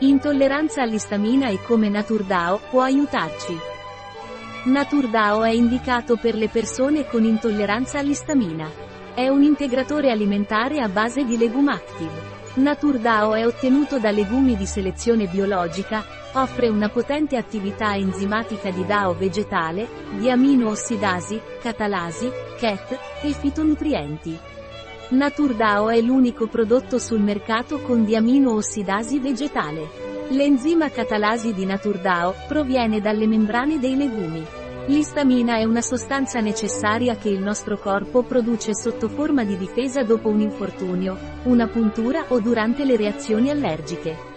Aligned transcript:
Intolleranza 0.00 0.82
all'istamina 0.82 1.48
e 1.48 1.60
come 1.60 1.88
Naturdao 1.88 2.60
può 2.70 2.82
aiutarci. 2.82 3.58
Naturdao 4.66 5.42
è 5.42 5.50
indicato 5.50 6.14
per 6.14 6.36
le 6.36 6.48
persone 6.48 7.04
con 7.04 7.24
intolleranza 7.24 7.98
all'istamina. 7.98 8.70
È 9.12 9.26
un 9.26 9.42
integratore 9.42 10.12
alimentare 10.12 10.78
a 10.78 10.88
base 10.88 11.24
di 11.24 11.36
legumactive. 11.36 12.36
Naturdao 12.54 13.34
è 13.34 13.44
ottenuto 13.44 13.98
da 13.98 14.12
legumi 14.12 14.56
di 14.56 14.66
selezione 14.66 15.26
biologica, 15.26 16.04
offre 16.34 16.68
una 16.68 16.88
potente 16.88 17.36
attività 17.36 17.96
enzimatica 17.96 18.70
di 18.70 18.86
DAO 18.86 19.14
vegetale, 19.14 19.88
di 20.12 20.30
amino-ossidasi, 20.30 21.40
catalasi, 21.60 22.30
CHET, 22.56 22.98
e 23.22 23.32
fitonutrienti. 23.32 24.57
Naturdao 25.10 25.88
è 25.88 26.02
l'unico 26.02 26.48
prodotto 26.48 26.98
sul 26.98 27.20
mercato 27.20 27.80
con 27.80 28.04
diamino-ossidasi 28.04 29.18
vegetale. 29.18 29.88
L'enzima 30.28 30.90
catalasi 30.90 31.54
di 31.54 31.64
Naturdao 31.64 32.34
proviene 32.46 33.00
dalle 33.00 33.26
membrane 33.26 33.78
dei 33.78 33.96
legumi. 33.96 34.44
L'istamina 34.88 35.56
è 35.56 35.64
una 35.64 35.80
sostanza 35.80 36.40
necessaria 36.40 37.16
che 37.16 37.30
il 37.30 37.40
nostro 37.40 37.78
corpo 37.78 38.22
produce 38.22 38.74
sotto 38.74 39.08
forma 39.08 39.44
di 39.44 39.56
difesa 39.56 40.02
dopo 40.02 40.28
un 40.28 40.40
infortunio, 40.40 41.16
una 41.44 41.66
puntura 41.68 42.26
o 42.28 42.38
durante 42.40 42.84
le 42.84 42.96
reazioni 42.96 43.48
allergiche. 43.48 44.27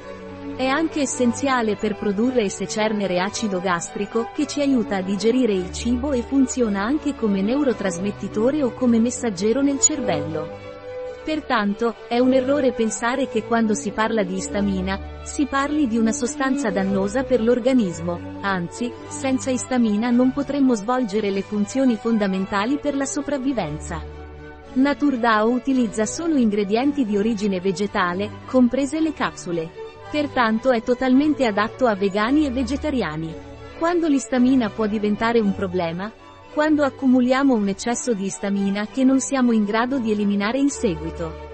È 0.55 0.65
anche 0.65 1.01
essenziale 1.01 1.75
per 1.75 1.95
produrre 1.95 2.43
e 2.43 2.49
secernere 2.49 3.19
acido 3.19 3.59
gastrico, 3.59 4.29
che 4.33 4.45
ci 4.45 4.61
aiuta 4.61 4.97
a 4.97 5.01
digerire 5.01 5.53
il 5.53 5.71
cibo 5.71 6.11
e 6.11 6.21
funziona 6.21 6.83
anche 6.83 7.15
come 7.15 7.41
neurotrasmettitore 7.41 8.61
o 8.61 8.73
come 8.73 8.99
messaggero 8.99 9.61
nel 9.61 9.79
cervello. 9.79 10.69
Pertanto, 11.23 11.95
è 12.07 12.19
un 12.19 12.33
errore 12.33 12.73
pensare 12.73 13.27
che 13.27 13.43
quando 13.43 13.73
si 13.73 13.91
parla 13.91 14.23
di 14.23 14.35
istamina, 14.35 15.21
si 15.23 15.45
parli 15.45 15.87
di 15.87 15.97
una 15.97 16.11
sostanza 16.11 16.69
dannosa 16.69 17.23
per 17.23 17.41
l'organismo, 17.41 18.39
anzi, 18.41 18.91
senza 19.07 19.51
istamina 19.51 20.09
non 20.09 20.31
potremmo 20.31 20.73
svolgere 20.75 21.29
le 21.29 21.41
funzioni 21.43 21.95
fondamentali 21.95 22.77
per 22.77 22.95
la 22.95 23.05
sopravvivenza. 23.05 24.01
Naturdao 24.73 25.49
utilizza 25.49 26.05
solo 26.05 26.35
ingredienti 26.35 27.05
di 27.05 27.17
origine 27.17 27.59
vegetale, 27.59 28.29
comprese 28.45 28.99
le 28.99 29.13
capsule. 29.13 29.80
Pertanto 30.11 30.71
è 30.71 30.83
totalmente 30.83 31.45
adatto 31.45 31.87
a 31.87 31.95
vegani 31.95 32.45
e 32.45 32.51
vegetariani. 32.51 33.33
Quando 33.79 34.09
l'istamina 34.09 34.69
può 34.69 34.85
diventare 34.85 35.39
un 35.39 35.55
problema? 35.55 36.11
Quando 36.53 36.83
accumuliamo 36.83 37.53
un 37.53 37.69
eccesso 37.69 38.13
di 38.13 38.25
istamina 38.25 38.87
che 38.87 39.05
non 39.05 39.21
siamo 39.21 39.53
in 39.53 39.63
grado 39.63 39.99
di 39.99 40.11
eliminare 40.11 40.57
in 40.57 40.69
seguito. 40.69 41.49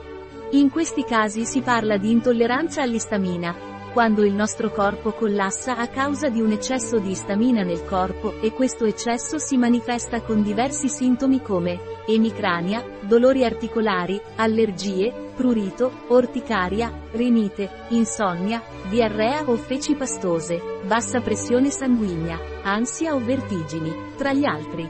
In 0.52 0.72
questi 0.72 1.04
casi 1.04 1.46
si 1.46 1.62
parla 1.62 1.98
di 1.98 2.10
intolleranza 2.10 2.82
all'istamina, 2.82 3.56
quando 3.94 4.24
il 4.26 4.34
nostro 4.34 4.72
corpo 4.72 5.12
collassa 5.12 5.78
a 5.78 5.88
causa 5.88 6.30
di 6.30 6.42
un 6.42 6.52
eccesso 6.52 6.98
di 6.98 7.12
istamina 7.12 7.62
nel 7.62 7.86
corpo 7.86 8.42
e 8.42 8.52
questo 8.54 8.86
eccesso 8.86 9.38
si 9.38 9.56
manifesta 9.56 10.22
con 10.22 10.42
diversi 10.42 10.90
sintomi 10.90 11.44
come 11.44 11.97
emicrania, 12.08 12.84
dolori 13.02 13.44
articolari, 13.44 14.20
allergie, 14.36 15.14
prurito, 15.36 15.92
orticaria, 16.08 16.92
rinite, 17.12 17.70
insonnia, 17.90 18.62
diarrea 18.90 19.44
o 19.46 19.56
feci 19.56 19.94
pastose, 19.96 20.62
bassa 20.86 21.20
pressione 21.20 21.70
sanguigna, 21.70 22.40
ansia 22.64 23.14
o 23.14 23.20
vertigini, 23.20 23.94
tra 24.18 24.34
gli 24.34 24.46
altri. 24.46 24.90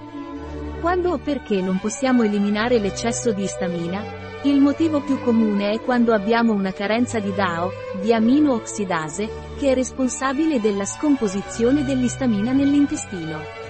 Quando 0.79 1.11
o 1.11 1.17
perché 1.17 1.59
non 1.59 1.79
possiamo 1.79 2.23
eliminare 2.23 2.79
l'eccesso 2.79 3.33
di 3.33 3.43
istamina? 3.43 4.25
Il 4.43 4.61
motivo 4.61 5.01
più 5.01 5.19
comune 5.19 5.71
è 5.71 5.81
quando 5.81 6.13
abbiamo 6.13 6.53
una 6.53 6.71
carenza 6.71 7.19
di 7.19 7.33
DAO, 7.33 7.71
di 7.99 8.13
amino-oxidase, 8.13 9.27
che 9.57 9.71
è 9.71 9.73
responsabile 9.73 10.61
della 10.61 10.85
scomposizione 10.85 11.83
dell'istamina 11.83 12.51
nell'intestino. 12.51 13.66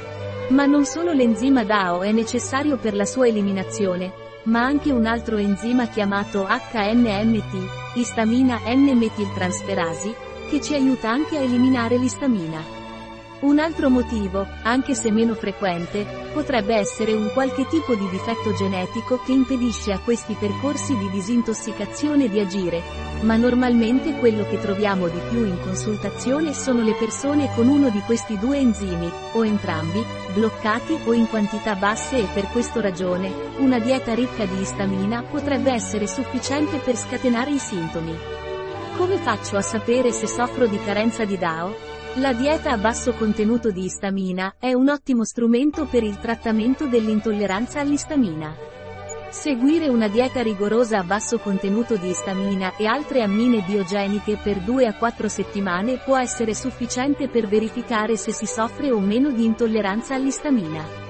Ma 0.50 0.66
non 0.66 0.86
solo 0.86 1.12
l'enzima 1.12 1.66
DAO 1.66 2.04
è 2.04 2.12
necessario 2.12 2.78
per 2.78 2.96
la 2.96 3.06
sua 3.06 3.28
eliminazione, 3.28 4.14
ma 4.44 4.64
anche 4.64 4.92
un 4.92 5.06
altro 5.06 5.36
enzima 5.38 5.88
chiamato 5.88 6.48
HNMT, 6.48 7.96
istamina 7.96 8.60
N-metiltransferasi, 8.66 10.16
che 10.50 10.62
ci 10.62 10.74
aiuta 10.74 11.10
anche 11.10 11.38
a 11.38 11.42
eliminare 11.42 11.98
l'istamina. 11.98 12.77
Un 13.40 13.60
altro 13.60 13.92
motivo, 13.92 14.48
anche 14.64 14.96
se 14.96 15.12
meno 15.12 15.36
frequente, 15.36 16.04
potrebbe 16.34 16.74
essere 16.74 17.14
un 17.14 17.30
qualche 17.34 17.68
tipo 17.68 17.94
di 17.94 18.10
difetto 18.10 18.52
genetico 18.56 19.20
che 19.24 19.32
impedisce 19.32 19.92
a 19.92 20.00
questi 20.00 20.34
percorsi 20.34 20.98
di 20.98 21.08
disintossicazione 21.12 22.30
di 22.30 22.40
agire, 22.40 22.82
ma 23.22 23.36
normalmente 23.36 24.18
quello 24.18 24.44
che 24.50 24.60
troviamo 24.60 25.08
di 25.08 25.20
più 25.30 25.46
in 25.46 25.60
consultazione 25.62 26.52
sono 26.52 26.82
le 26.82 26.96
persone 26.96 27.54
con 27.54 27.68
uno 27.68 27.92
di 27.92 28.00
questi 28.00 28.40
due 28.40 28.58
enzimi, 28.58 29.08
o 29.34 29.46
entrambi, 29.46 30.04
bloccati 30.34 30.98
o 31.06 31.14
in 31.14 31.30
quantità 31.30 31.76
basse 31.76 32.18
e 32.18 32.28
per 32.34 32.48
questa 32.48 32.82
ragione, 32.82 33.32
una 33.58 33.78
dieta 33.78 34.16
ricca 34.16 34.46
di 34.46 34.62
istamina 34.62 35.22
potrebbe 35.22 35.72
essere 35.72 36.08
sufficiente 36.08 36.80
per 36.80 36.96
scatenare 36.96 37.52
i 37.52 37.60
sintomi. 37.60 38.18
Come 38.98 39.18
faccio 39.18 39.58
a 39.58 39.62
sapere 39.62 40.12
se 40.12 40.26
soffro 40.26 40.66
di 40.66 40.80
carenza 40.84 41.24
di 41.24 41.38
DAO? 41.38 41.87
La 42.20 42.34
dieta 42.34 42.72
a 42.72 42.78
basso 42.78 43.14
contenuto 43.14 43.70
di 43.70 43.84
istamina 43.84 44.56
è 44.58 44.74
un 44.74 44.90
ottimo 44.90 45.24
strumento 45.24 45.86
per 45.86 46.02
il 46.02 46.18
trattamento 46.18 46.88
dell'intolleranza 46.88 47.80
all'istamina. 47.80 48.56
Seguire 49.30 49.88
una 49.88 50.08
dieta 50.08 50.42
rigorosa 50.42 50.98
a 50.98 51.04
basso 51.04 51.38
contenuto 51.38 51.96
di 51.96 52.10
istamina 52.10 52.76
e 52.76 52.88
altre 52.88 53.22
ammine 53.22 53.62
biogeniche 53.62 54.36
per 54.42 54.62
2 54.62 54.88
a 54.88 54.96
4 54.96 55.30
settimane 55.30 55.98
può 55.98 56.18
essere 56.18 56.56
sufficiente 56.56 57.28
per 57.28 57.48
verificare 57.48 58.18
se 58.18 58.32
si 58.32 58.48
soffre 58.48 58.90
o 58.90 59.00
meno 59.00 59.30
di 59.30 59.46
intolleranza 59.46 60.16
all'istamina. 60.16 61.07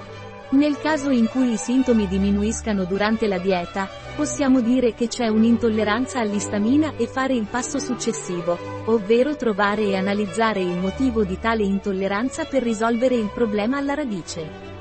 Nel 0.50 0.80
caso 0.80 1.10
in 1.10 1.28
cui 1.28 1.52
i 1.52 1.58
sintomi 1.58 2.08
diminuiscano 2.08 2.86
durante 2.86 3.28
la 3.28 3.38
dieta, 3.38 3.90
possiamo 4.16 4.62
dire 4.62 4.94
che 4.94 5.10
c'è 5.10 5.28
un'intolleranza 5.28 6.20
all'istamina 6.20 6.94
e 6.96 7.06
fare 7.06 7.34
il 7.34 7.48
passo 7.50 7.80
successivo, 7.80 8.58
ovvero 8.86 9.36
trovare 9.36 9.84
e 9.84 9.98
analizzare 9.98 10.62
il 10.62 10.78
motivo 10.78 11.26
di 11.26 11.38
tale 11.38 11.64
intolleranza 11.64 12.46
per 12.46 12.64
risolvere 12.64 13.16
il 13.16 13.30
problema 13.34 13.78
alla 13.78 13.94
radice. 13.94 14.76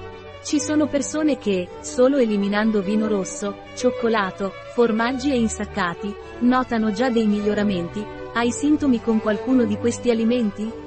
Ci 0.44 0.60
sono 0.60 0.86
persone 0.86 1.36
che, 1.36 1.66
solo 1.80 2.18
eliminando 2.18 2.80
vino 2.80 3.08
rosso, 3.08 3.62
cioccolato, 3.74 4.52
formaggi 4.72 5.32
e 5.32 5.36
insaccati, 5.36 6.14
notano 6.42 6.92
già 6.92 7.10
dei 7.10 7.26
miglioramenti, 7.26 8.06
hai 8.34 8.52
sintomi 8.52 9.02
con 9.02 9.20
qualcuno 9.20 9.64
di 9.64 9.76
questi 9.76 10.10
alimenti? 10.10 10.84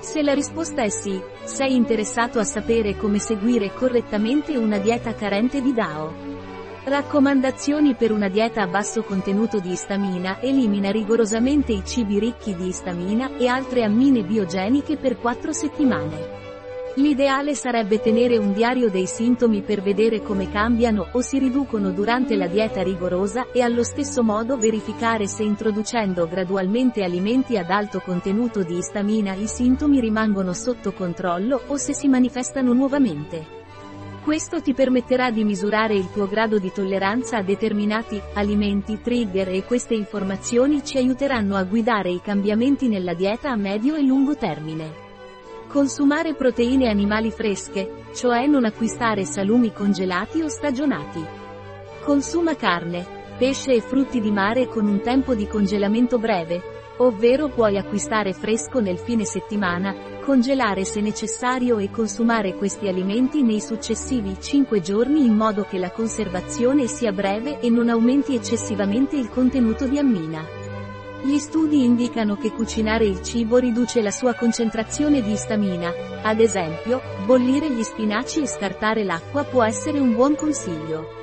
Se 0.00 0.22
la 0.22 0.34
risposta 0.34 0.82
è 0.82 0.88
sì, 0.88 1.20
sei 1.44 1.74
interessato 1.74 2.38
a 2.38 2.44
sapere 2.44 2.96
come 2.96 3.18
seguire 3.18 3.72
correttamente 3.72 4.56
una 4.56 4.78
dieta 4.78 5.14
carente 5.14 5.60
di 5.60 5.72
DAO. 5.72 6.12
Raccomandazioni 6.84 7.94
per 7.94 8.12
una 8.12 8.28
dieta 8.28 8.60
a 8.60 8.66
basso 8.66 9.02
contenuto 9.02 9.58
di 9.58 9.72
istamina 9.72 10.38
Elimina 10.40 10.90
rigorosamente 10.90 11.72
i 11.72 11.82
cibi 11.84 12.18
ricchi 12.18 12.54
di 12.54 12.66
istamina 12.66 13.36
e 13.38 13.46
altre 13.46 13.84
ammine 13.84 14.22
biogeniche 14.22 14.98
per 14.98 15.18
4 15.18 15.52
settimane. 15.52 16.43
L'ideale 16.96 17.56
sarebbe 17.56 18.00
tenere 18.00 18.36
un 18.36 18.52
diario 18.52 18.88
dei 18.88 19.06
sintomi 19.06 19.62
per 19.62 19.82
vedere 19.82 20.22
come 20.22 20.48
cambiano 20.48 21.08
o 21.10 21.20
si 21.22 21.40
riducono 21.40 21.90
durante 21.90 22.36
la 22.36 22.46
dieta 22.46 22.82
rigorosa 22.82 23.50
e 23.50 23.62
allo 23.62 23.82
stesso 23.82 24.22
modo 24.22 24.56
verificare 24.56 25.26
se 25.26 25.42
introducendo 25.42 26.28
gradualmente 26.28 27.02
alimenti 27.02 27.58
ad 27.58 27.70
alto 27.70 27.98
contenuto 27.98 28.62
di 28.62 28.76
istamina 28.76 29.34
i 29.34 29.48
sintomi 29.48 29.98
rimangono 29.98 30.52
sotto 30.52 30.92
controllo 30.92 31.62
o 31.66 31.76
se 31.76 31.94
si 31.94 32.06
manifestano 32.06 32.72
nuovamente. 32.72 33.62
Questo 34.22 34.62
ti 34.62 34.72
permetterà 34.72 35.32
di 35.32 35.42
misurare 35.42 35.96
il 35.96 36.12
tuo 36.12 36.28
grado 36.28 36.60
di 36.60 36.70
tolleranza 36.72 37.38
a 37.38 37.42
determinati 37.42 38.22
alimenti 38.34 39.00
trigger 39.02 39.48
e 39.48 39.64
queste 39.64 39.94
informazioni 39.94 40.84
ci 40.84 40.96
aiuteranno 40.96 41.56
a 41.56 41.64
guidare 41.64 42.10
i 42.10 42.20
cambiamenti 42.22 42.86
nella 42.86 43.14
dieta 43.14 43.50
a 43.50 43.56
medio 43.56 43.96
e 43.96 44.02
lungo 44.02 44.36
termine. 44.36 45.03
Consumare 45.68 46.34
proteine 46.34 46.88
animali 46.88 47.30
fresche, 47.30 48.04
cioè 48.14 48.46
non 48.46 48.64
acquistare 48.64 49.24
salumi 49.24 49.72
congelati 49.72 50.40
o 50.40 50.48
stagionati. 50.48 51.24
Consuma 52.04 52.54
carne, 52.54 53.04
pesce 53.36 53.72
e 53.72 53.80
frutti 53.80 54.20
di 54.20 54.30
mare 54.30 54.68
con 54.68 54.86
un 54.86 55.00
tempo 55.00 55.34
di 55.34 55.48
congelamento 55.48 56.18
breve, 56.18 56.62
ovvero 56.98 57.48
puoi 57.48 57.76
acquistare 57.76 58.32
fresco 58.32 58.78
nel 58.80 58.98
fine 58.98 59.24
settimana, 59.24 59.94
congelare 60.24 60.84
se 60.84 61.00
necessario 61.00 61.78
e 61.78 61.90
consumare 61.90 62.54
questi 62.54 62.86
alimenti 62.86 63.42
nei 63.42 63.60
successivi 63.60 64.36
5 64.40 64.80
giorni 64.80 65.24
in 65.24 65.34
modo 65.34 65.66
che 65.68 65.78
la 65.78 65.90
conservazione 65.90 66.86
sia 66.86 67.10
breve 67.10 67.58
e 67.58 67.68
non 67.68 67.88
aumenti 67.88 68.34
eccessivamente 68.34 69.16
il 69.16 69.28
contenuto 69.28 69.86
di 69.86 69.98
ammina. 69.98 70.63
Gli 71.24 71.38
studi 71.38 71.82
indicano 71.82 72.36
che 72.36 72.50
cucinare 72.52 73.06
il 73.06 73.22
cibo 73.22 73.56
riduce 73.56 74.02
la 74.02 74.10
sua 74.10 74.34
concentrazione 74.34 75.22
di 75.22 75.32
istamina, 75.32 75.90
ad 76.20 76.38
esempio, 76.38 77.00
bollire 77.24 77.70
gli 77.70 77.82
spinaci 77.82 78.42
e 78.42 78.46
scartare 78.46 79.04
l'acqua 79.04 79.42
può 79.44 79.62
essere 79.64 79.98
un 79.98 80.14
buon 80.14 80.36
consiglio. 80.36 81.22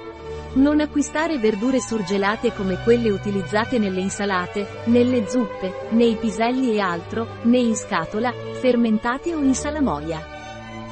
Non 0.54 0.80
acquistare 0.80 1.38
verdure 1.38 1.80
surgelate 1.80 2.52
come 2.52 2.82
quelle 2.84 3.12
utilizzate 3.12 3.78
nelle 3.78 4.00
insalate, 4.00 4.68
nelle 4.86 5.30
zuppe, 5.30 5.72
nei 5.92 6.16
piselli 6.16 6.74
e 6.74 6.80
altro, 6.80 7.38
né 7.44 7.60
in 7.60 7.76
scatola, 7.76 8.34
fermentate 8.60 9.36
o 9.36 9.40
in 9.40 9.54
salamoia. 9.54 10.20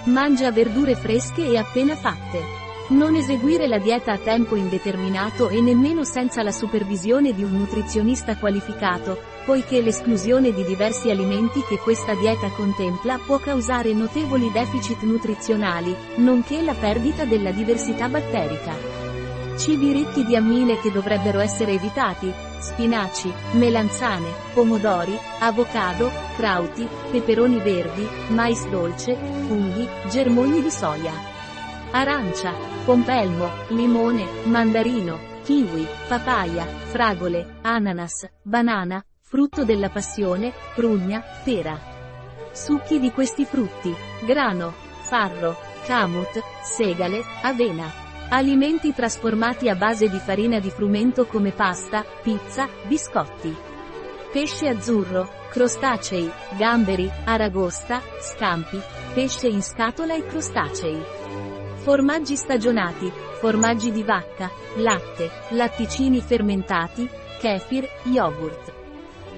Mangia 0.04 0.52
verdure 0.52 0.94
fresche 0.94 1.48
e 1.48 1.58
appena 1.58 1.96
fatte. 1.96 2.59
Non 2.90 3.14
eseguire 3.14 3.68
la 3.68 3.78
dieta 3.78 4.14
a 4.14 4.18
tempo 4.18 4.56
indeterminato 4.56 5.50
e 5.50 5.62
nemmeno 5.62 6.04
senza 6.04 6.42
la 6.42 6.52
supervisione 6.52 7.36
di 7.36 7.44
un 7.44 7.52
nutrizionista 7.52 8.36
qualificato, 8.36 9.16
poiché 9.46 9.80
l'esclusione 9.80 10.52
di 10.52 10.64
diversi 10.64 11.12
alimenti 11.12 11.64
che 11.70 11.78
questa 11.78 12.16
dieta 12.16 12.50
contempla 12.50 13.20
può 13.24 13.38
causare 13.38 13.94
notevoli 13.94 14.52
deficit 14.52 15.04
nutrizionali, 15.04 15.96
nonché 16.16 16.64
la 16.64 16.74
perdita 16.74 17.26
della 17.26 17.52
diversità 17.52 18.10
batterica. 18.10 18.76
Cibi 19.56 19.92
ricchi 19.92 20.26
di 20.26 20.36
ammine 20.36 20.80
che 20.80 20.92
dovrebbero 20.92 21.40
essere 21.42 21.74
evitati, 21.74 22.34
spinaci, 22.58 23.32
melanzane, 23.52 24.30
pomodori, 24.54 25.16
avocado, 25.42 26.10
crauti, 26.36 26.88
peperoni 27.12 27.60
verdi, 27.60 28.08
mais 28.30 28.68
dolce, 28.68 29.16
funghi, 29.46 29.88
germogli 30.10 30.64
di 30.64 30.72
soia 30.72 31.38
arancia, 31.92 32.54
pompelmo, 32.86 33.50
limone, 33.70 34.26
mandarino, 34.46 35.20
kiwi, 35.44 35.88
papaya, 36.08 36.66
fragole, 36.66 37.58
ananas, 37.62 38.28
banana, 38.44 39.04
frutto 39.22 39.64
della 39.64 39.90
passione, 39.90 40.54
prugna, 40.76 41.24
pera. 41.44 41.80
Succhi 42.52 43.00
di 43.00 43.12
questi 43.12 43.46
frutti, 43.46 43.94
grano, 44.26 44.74
farro, 45.02 45.58
kamut, 45.86 46.44
segale, 46.64 47.24
avena. 47.42 48.08
Alimenti 48.30 48.94
trasformati 48.94 49.70
a 49.70 49.76
base 49.76 50.08
di 50.08 50.20
farina 50.20 50.60
di 50.60 50.70
frumento 50.70 51.26
come 51.26 51.52
pasta, 51.52 52.06
pizza, 52.22 52.68
biscotti. 52.86 53.56
Pesce 54.32 54.68
azzurro, 54.68 55.28
crostacei, 55.50 56.30
gamberi, 56.56 57.10
aragosta, 57.26 58.00
scampi, 58.20 58.80
pesce 59.16 59.48
in 59.48 59.64
scatola 59.64 60.14
e 60.14 60.24
crostacei. 60.24 61.49
Formaggi 61.82 62.36
stagionati, 62.36 63.10
formaggi 63.40 63.92
di 63.92 64.04
vacca, 64.04 64.52
latte, 64.76 65.32
latticini 65.52 66.20
fermentati, 66.20 67.10
kefir, 67.40 67.88
yogurt. 68.04 68.74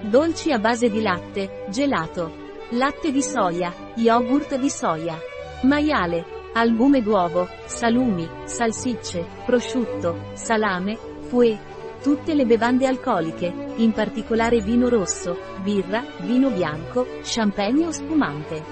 Dolci 0.01 0.51
a 0.51 0.57
base 0.57 0.89
di 0.89 1.01
latte, 1.01 1.65
gelato. 1.69 2.39
Latte 2.71 3.11
di 3.11 3.21
soia, 3.21 3.71
yogurt 3.95 4.55
di 4.55 4.71
soia. 4.71 5.17
Maiale, 5.61 6.25
albume 6.53 7.03
d'uovo, 7.03 7.47
salumi, 7.65 8.27
salsicce, 8.45 9.23
prosciutto, 9.45 10.31
salame, 10.33 10.97
fouet. 11.27 11.59
Tutte 12.01 12.33
le 12.33 12.47
bevande 12.47 12.87
alcoliche, 12.87 13.53
in 13.75 13.91
particolare 13.91 14.61
vino 14.61 14.89
rosso, 14.89 15.37
birra, 15.61 16.03
vino 16.21 16.49
bianco, 16.49 17.05
champagne 17.21 17.85
o 17.85 17.91
spumante. 17.91 18.63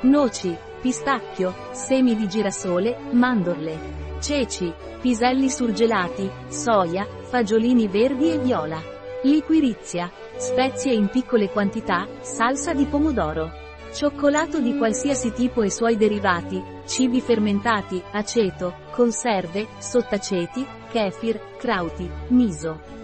Noci, 0.00 0.56
pistacchio, 0.80 1.54
semi 1.72 2.16
di 2.16 2.28
girasole, 2.28 2.96
mandorle, 3.10 4.18
ceci, 4.20 4.72
piselli 5.00 5.48
surgelati, 5.48 6.30
soia, 6.48 7.06
fagiolini 7.22 7.88
verdi 7.88 8.30
e 8.30 8.38
viola, 8.38 8.80
liquirizia, 9.22 10.10
spezie 10.36 10.92
in 10.92 11.08
piccole 11.08 11.50
quantità, 11.50 12.06
salsa 12.20 12.74
di 12.74 12.84
pomodoro, 12.84 13.50
cioccolato 13.92 14.60
di 14.60 14.76
qualsiasi 14.76 15.32
tipo 15.32 15.62
e 15.62 15.70
suoi 15.70 15.96
derivati, 15.96 16.62
cibi 16.86 17.20
fermentati, 17.20 18.02
aceto, 18.12 18.74
conserve, 18.90 19.66
sottaceti, 19.78 20.66
kefir, 20.90 21.56
krauti, 21.56 22.08
miso. 22.28 22.94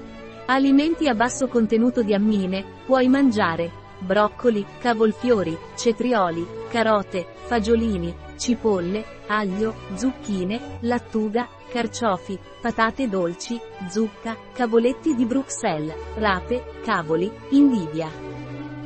Alimenti 0.46 1.08
a 1.08 1.14
basso 1.14 1.46
contenuto 1.46 2.02
di 2.02 2.12
ammine, 2.12 2.64
puoi 2.84 3.08
mangiare, 3.08 3.70
broccoli, 4.02 4.64
cavolfiori, 4.78 5.56
cetrioli, 5.76 6.46
carote, 6.68 7.26
fagiolini, 7.46 8.14
cipolle, 8.36 9.04
aglio, 9.28 9.74
zucchine, 9.94 10.78
lattuga, 10.80 11.48
carciofi, 11.70 12.38
patate 12.60 13.08
dolci, 13.08 13.58
zucca, 13.88 14.36
cavoletti 14.52 15.14
di 15.14 15.24
Bruxelles, 15.24 15.94
rape, 16.16 16.80
cavoli, 16.82 17.30
indivia. 17.50 18.10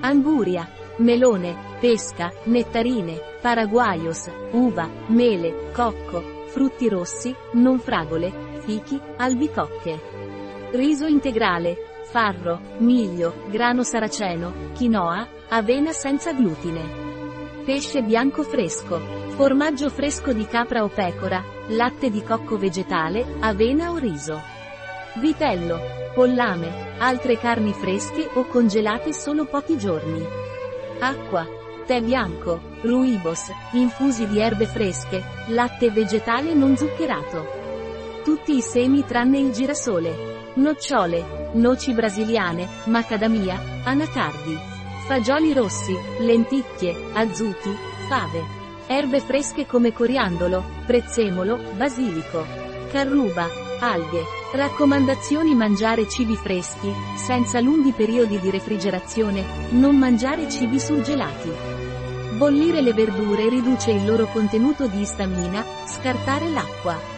Anguria, 0.00 0.68
melone, 0.98 1.56
pesca, 1.80 2.32
nettarine, 2.44 3.18
paraguayos, 3.40 4.30
uva, 4.52 4.88
mele, 5.08 5.70
cocco, 5.72 6.44
frutti 6.48 6.88
rossi, 6.88 7.34
non 7.52 7.78
fragole, 7.80 8.60
fichi, 8.60 9.00
albicocche. 9.16 10.14
Riso 10.70 11.06
integrale, 11.06 11.95
farro, 12.16 12.60
miglio, 12.78 13.42
grano 13.50 13.82
saraceno, 13.82 14.70
quinoa, 14.74 15.28
avena 15.50 15.92
senza 15.92 16.32
glutine. 16.32 16.80
Pesce 17.62 18.00
bianco 18.00 18.42
fresco, 18.42 18.98
formaggio 19.34 19.90
fresco 19.90 20.32
di 20.32 20.46
capra 20.46 20.82
o 20.82 20.88
pecora, 20.88 21.44
latte 21.68 22.08
di 22.08 22.22
cocco 22.22 22.56
vegetale, 22.56 23.36
avena 23.40 23.90
o 23.90 23.98
riso. 23.98 24.40
Vitello, 25.16 25.78
pollame, 26.14 26.94
altre 26.96 27.36
carni 27.36 27.74
fresche 27.74 28.30
o 28.32 28.46
congelate 28.46 29.12
solo 29.12 29.44
pochi 29.44 29.76
giorni. 29.76 30.24
Acqua, 31.00 31.46
tè 31.84 32.00
bianco, 32.00 32.62
ruibos, 32.80 33.50
infusi 33.72 34.26
di 34.26 34.40
erbe 34.40 34.64
fresche, 34.64 35.22
latte 35.48 35.90
vegetale 35.90 36.54
non 36.54 36.78
zuccherato. 36.78 37.75
Tutti 38.26 38.56
i 38.56 38.60
semi 38.60 39.04
tranne 39.04 39.38
il 39.38 39.52
girasole. 39.52 40.50
Nocciole, 40.54 41.50
noci 41.52 41.92
brasiliane, 41.92 42.66
macadamia, 42.86 43.56
anacardi. 43.84 44.58
Fagioli 45.06 45.52
rossi, 45.52 45.96
lenticchie, 46.18 46.92
azuchi, 47.12 47.70
fave. 48.08 48.42
Erbe 48.88 49.20
fresche 49.20 49.64
come 49.64 49.92
coriandolo, 49.92 50.60
prezzemolo, 50.86 51.56
basilico. 51.76 52.44
Carruba, 52.90 53.46
alghe. 53.78 54.24
Raccomandazioni 54.54 55.54
mangiare 55.54 56.08
cibi 56.08 56.34
freschi, 56.34 56.92
senza 57.14 57.60
lunghi 57.60 57.92
periodi 57.92 58.40
di 58.40 58.50
refrigerazione, 58.50 59.68
non 59.70 59.96
mangiare 59.96 60.50
cibi 60.50 60.80
surgelati. 60.80 61.52
Bollire 62.36 62.80
le 62.80 62.92
verdure 62.92 63.48
riduce 63.48 63.92
il 63.92 64.04
loro 64.04 64.26
contenuto 64.26 64.88
di 64.88 65.02
istamina, 65.02 65.64
scartare 65.86 66.48
l'acqua. 66.48 67.14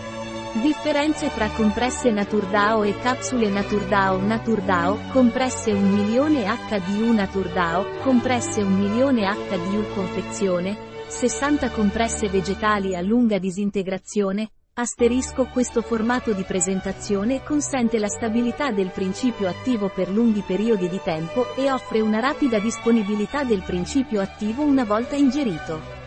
Differenze 0.54 1.30
tra 1.32 1.50
compresse 1.50 2.10
Naturdao 2.10 2.82
e 2.82 2.98
capsule 2.98 3.48
Naturdao 3.48 4.18
Naturdao, 4.18 4.98
compresse 5.12 5.72
1 5.72 5.88
milione 5.88 6.44
HDU 6.44 7.12
Naturdao, 7.12 8.00
compresse 8.02 8.62
1 8.62 8.76
milione 8.76 9.26
HDU 9.26 9.94
confezione, 9.94 10.76
60 11.06 11.70
compresse 11.70 12.28
vegetali 12.28 12.96
a 12.96 13.02
lunga 13.02 13.38
disintegrazione, 13.38 14.50
Asterisco 14.78 15.46
questo 15.46 15.82
formato 15.82 16.32
di 16.32 16.44
presentazione 16.44 17.42
consente 17.42 17.98
la 17.98 18.06
stabilità 18.06 18.70
del 18.70 18.90
principio 18.90 19.48
attivo 19.48 19.88
per 19.88 20.08
lunghi 20.08 20.44
periodi 20.46 20.88
di 20.88 21.00
tempo 21.02 21.52
e 21.56 21.68
offre 21.68 22.00
una 22.00 22.20
rapida 22.20 22.60
disponibilità 22.60 23.42
del 23.42 23.62
principio 23.62 24.20
attivo 24.20 24.62
una 24.62 24.84
volta 24.84 25.16
ingerito. 25.16 25.97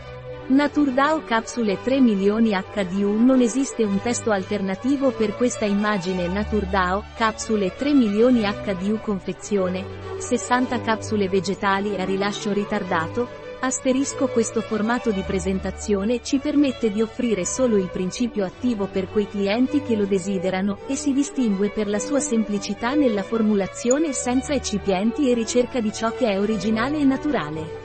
Naturdao 0.48 1.22
Capsule 1.24 1.80
3 1.80 2.00
milioni 2.00 2.50
HDU 2.50 3.16
Non 3.16 3.40
esiste 3.40 3.84
un 3.84 4.00
testo 4.02 4.32
alternativo 4.32 5.12
per 5.12 5.36
questa 5.36 5.64
immagine. 5.66 6.26
Naturdao, 6.26 7.04
capsule 7.16 7.72
3 7.76 7.94
milioni 7.94 8.42
HDU 8.42 8.98
confezione, 9.00 9.84
60 10.18 10.80
capsule 10.80 11.28
vegetali 11.28 11.94
a 11.96 12.04
rilascio 12.04 12.52
ritardato, 12.52 13.28
asterisco 13.60 14.26
questo 14.26 14.60
formato 14.62 15.12
di 15.12 15.22
presentazione 15.22 16.20
ci 16.24 16.38
permette 16.38 16.90
di 16.90 17.00
offrire 17.00 17.44
solo 17.44 17.76
il 17.76 17.88
principio 17.88 18.44
attivo 18.44 18.86
per 18.86 19.08
quei 19.08 19.28
clienti 19.28 19.80
che 19.80 19.94
lo 19.94 20.06
desiderano, 20.06 20.80
e 20.88 20.96
si 20.96 21.12
distingue 21.12 21.70
per 21.70 21.86
la 21.86 22.00
sua 22.00 22.18
semplicità 22.18 22.94
nella 22.94 23.22
formulazione 23.22 24.12
senza 24.12 24.52
eccipienti 24.52 25.30
e 25.30 25.34
ricerca 25.34 25.80
di 25.80 25.92
ciò 25.92 26.10
che 26.10 26.26
è 26.26 26.40
originale 26.40 26.98
e 26.98 27.04
naturale. 27.04 27.81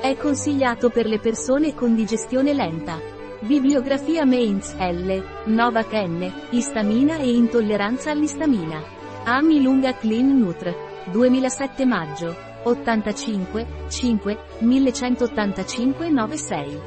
È 0.00 0.16
consigliato 0.16 0.90
per 0.90 1.06
le 1.06 1.18
persone 1.18 1.74
con 1.74 1.96
digestione 1.96 2.52
lenta. 2.52 3.00
Bibliografia 3.40 4.24
Mainz 4.24 4.74
L. 4.78 5.22
Novak 5.46 5.92
N. 5.92 6.32
Istamina 6.50 7.16
e 7.18 7.30
intolleranza 7.30 8.12
all'istamina. 8.12 8.80
Ami 9.24 9.60
Lunga 9.60 9.94
Clean 9.96 10.38
Nutr. 10.38 10.72
2007 11.10 11.84
maggio. 11.84 12.36
85, 12.62 13.66
5, 13.88 14.38
1185 14.60 16.08
96. 16.08 16.80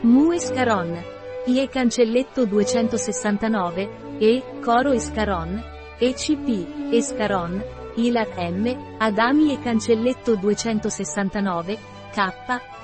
Mu 0.00 0.32
Escaron. 0.32 1.16
IE 1.48 1.68
Cancelletto 1.68 2.44
269, 2.44 4.16
E, 4.18 4.42
Coro 4.60 4.92
Escaron, 4.92 5.62
ECP, 5.98 6.92
Escaron, 6.92 7.62
ILAC 7.94 8.36
M, 8.50 8.96
Adami 8.98 9.52
e 9.54 9.60
Cancelletto 9.60 10.36
269, 10.36 11.96
K, 12.10 12.32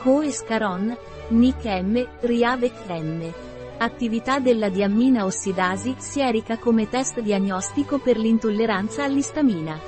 Co 0.02 0.23
Escaron, 0.23 0.97
Nick 1.28 1.64
M, 1.64 2.07
Riavec 2.21 2.75
M. 2.88 3.33
Attività 3.78 4.38
della 4.38 4.69
diammina 4.69 5.25
ossidasi, 5.25 5.95
sierica 5.99 6.59
come 6.59 6.88
test 6.88 7.21
diagnostico 7.21 7.99
per 7.99 8.16
l'intolleranza 8.16 9.04
all'istamina. 9.04 9.78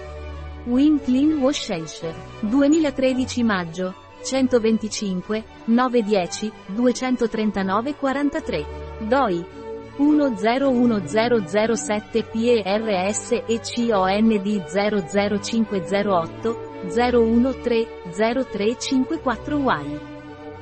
Win 0.65 1.01
Clean 1.01 1.39
Wash 1.39 1.71
Wash 1.71 2.15
2013 2.41 3.43
maggio. 3.43 3.95
125, 4.25 5.45
910, 5.67 6.53
239 6.67 7.95
43. 7.95 8.67
DOI 8.99 9.45
101007 9.97 12.25
PERS 12.25 13.43
e 13.47 13.61
COND 13.63 15.09
00508 15.09 16.66
013 16.91 17.87
0354Y. 18.11 20.01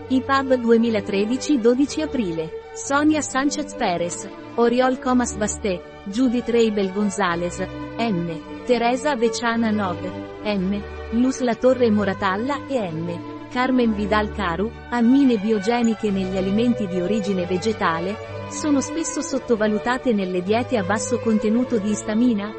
IPAB 0.08 0.54
2013 0.54 1.58
12 1.60 2.02
aprile. 2.02 2.62
Sonia 2.74 3.22
Sanchez 3.22 3.72
Perez, 3.74 4.28
Oriol 4.56 4.98
Comas 4.98 5.36
Basté, 5.36 5.80
Judith 6.06 6.48
Reibel 6.48 6.92
Gonzalez, 6.92 7.60
M. 7.96 8.64
Teresa 8.66 9.14
Veciana 9.14 9.70
Nog, 9.70 9.98
M. 10.42 10.82
Luz 11.12 11.38
La 11.38 11.54
Torre 11.54 11.88
Moratalla 11.90 12.66
e 12.66 12.90
M. 12.90 13.48
Carmen 13.48 13.94
Vidal 13.94 14.32
Caru, 14.32 14.68
ammine 14.90 15.36
biogeniche 15.36 16.10
negli 16.10 16.36
alimenti 16.36 16.88
di 16.88 17.00
origine 17.00 17.46
vegetale, 17.46 18.16
sono 18.50 18.80
spesso 18.80 19.22
sottovalutate 19.22 20.12
nelle 20.12 20.42
diete 20.42 20.76
a 20.76 20.82
basso 20.82 21.20
contenuto 21.20 21.78
di 21.78 21.90
istamina? 21.90 22.52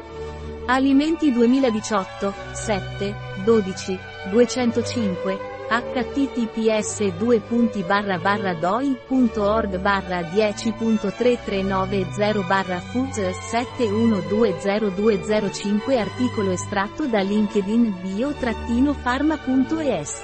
Alimenti 0.66 1.32
2018, 1.32 2.34
7, 2.52 3.14
12, 3.44 3.98
205, 4.30 5.54
https 5.68 7.12
2 7.18 7.42
doi.org 8.60 9.78
barra 9.78 10.20
10.3390 10.20 12.46
barra 12.46 12.78
foods 12.78 13.18
71202005 13.18 15.98
articolo 15.98 16.52
estratto 16.52 17.06
da 17.06 17.20
LinkedIn 17.20 17.96
bio-pharma.es 18.00 20.20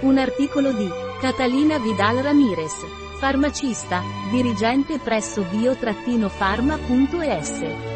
un 0.00 0.18
articolo 0.18 0.72
di 0.72 0.90
Catalina 1.20 1.78
Vidal 1.78 2.16
Ramirez, 2.18 2.84
farmacista, 3.18 4.02
dirigente 4.30 4.98
presso 4.98 5.42
bio-pharma.es. 5.50 7.95